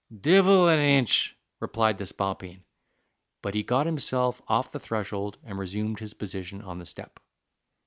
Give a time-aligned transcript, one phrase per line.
[0.21, 2.63] "Divil an inch," replied the spalpeen;
[3.43, 7.19] but he got himself off the threshold and resumed his position on the step.